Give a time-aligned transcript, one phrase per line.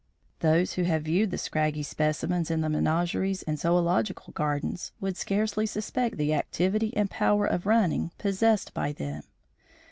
[0.39, 5.67] Those who have viewed the scraggy specimens in the menageries and zoological gardens would scarcely
[5.67, 9.21] suspect the activity and power of running possessed by them.